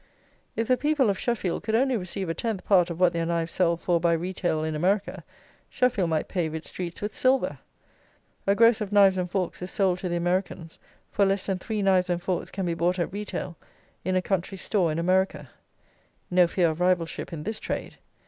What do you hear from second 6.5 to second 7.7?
its streets with silver.